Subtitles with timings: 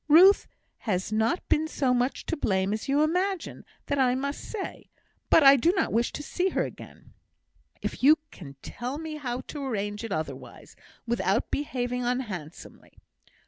[0.07, 0.47] Ruth
[0.89, 4.89] has not been so much to blame as you imagine, that I must say;
[5.29, 7.13] but I do not wish to see her again,
[7.83, 10.75] if you can tell me how to arrange it otherwise,
[11.05, 12.97] without behaving unhandsomely.